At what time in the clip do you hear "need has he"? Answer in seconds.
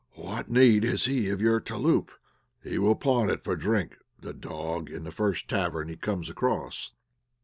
0.49-1.29